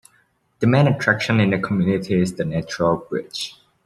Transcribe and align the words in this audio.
The 0.61 0.65
main 0.65 0.87
attraction 0.87 1.39
in 1.39 1.51
the 1.51 1.59
community 1.59 2.19
is 2.19 2.33
the 2.33 2.43
Natural 2.43 2.97
Bridge. 3.07 3.59